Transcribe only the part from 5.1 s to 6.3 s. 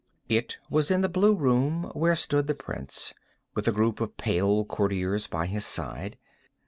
by his side.